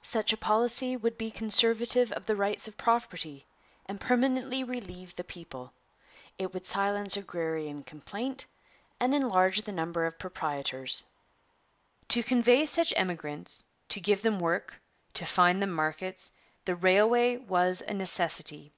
Such 0.00 0.32
a 0.32 0.36
policy 0.36 0.96
would 0.96 1.18
be 1.18 1.32
conservative 1.32 2.12
of 2.12 2.24
the 2.26 2.36
rights 2.36 2.68
of 2.68 2.76
property 2.76 3.48
and 3.86 4.00
permanently 4.00 4.62
relieve 4.62 5.16
the 5.16 5.24
people. 5.24 5.72
It 6.38 6.54
would 6.54 6.66
silence 6.66 7.16
agrarian 7.16 7.82
complaint 7.82 8.46
and 9.00 9.12
enlarge 9.12 9.62
the 9.62 9.72
number 9.72 10.06
of 10.06 10.20
proprietors.' 10.20 11.04
To 12.10 12.22
convey 12.22 12.64
such 12.66 12.94
emigrants, 12.96 13.64
to 13.88 13.98
give 14.00 14.22
them 14.22 14.38
work, 14.38 14.80
to 15.14 15.26
find 15.26 15.60
them 15.60 15.72
markets, 15.72 16.30
the 16.64 16.76
railway 16.76 17.38
was 17.38 17.80
a 17.80 17.92
necessity. 17.92 18.72